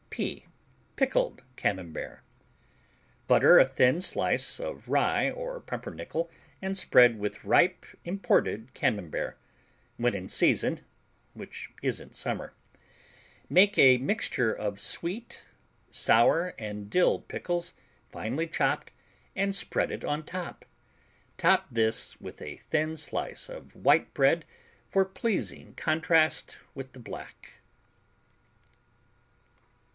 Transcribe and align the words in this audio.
P 0.09 0.47
Pickled 0.97 1.43
Camembert 1.55 2.23
Butter 3.27 3.59
a 3.59 3.65
thin 3.67 4.01
slice 4.01 4.59
of 4.59 4.87
rye 4.89 5.29
or 5.29 5.61
pumpernickel 5.61 6.29
and 6.61 6.77
spread 6.77 7.17
with 7.17 7.43
ripe 7.45 7.85
imported 8.03 8.73
Camembert, 8.73 9.37
when 9.97 10.13
in 10.15 10.27
season 10.27 10.83
(which 11.33 11.69
isn't 11.81 12.15
summer). 12.15 12.53
Make 13.47 13.77
a 13.77 13.99
mixture 13.99 14.51
of 14.51 14.79
sweet, 14.81 15.45
sour 15.91 16.55
and 16.57 16.89
dill 16.89 17.19
pickles, 17.21 17.73
finely 18.09 18.47
chopped, 18.47 18.91
and 19.35 19.55
spread 19.55 19.91
it 19.91 20.03
on. 20.03 20.23
Top 20.25 21.67
this 21.71 22.19
with 22.19 22.41
a 22.41 22.57
thin 22.57 22.97
slice 22.97 23.47
of 23.49 23.75
white 23.75 24.13
bread 24.15 24.45
for 24.87 25.05
pleasing 25.05 25.73
contrast 25.75 26.57
with 26.73 26.91
the 26.93 26.99
black. 26.99 27.51